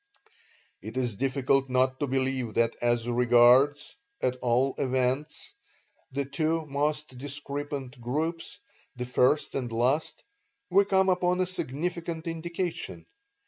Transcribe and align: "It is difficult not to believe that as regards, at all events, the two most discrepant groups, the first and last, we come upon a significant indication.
"It 0.81 0.97
is 0.97 1.13
difficult 1.13 1.69
not 1.69 1.99
to 1.99 2.07
believe 2.07 2.55
that 2.55 2.75
as 2.81 3.07
regards, 3.07 3.95
at 4.19 4.35
all 4.37 4.73
events, 4.79 5.53
the 6.11 6.25
two 6.25 6.65
most 6.65 7.15
discrepant 7.19 8.01
groups, 8.01 8.59
the 8.95 9.05
first 9.05 9.53
and 9.53 9.71
last, 9.71 10.23
we 10.71 10.85
come 10.85 11.09
upon 11.09 11.39
a 11.39 11.45
significant 11.45 12.25
indication. 12.25 13.05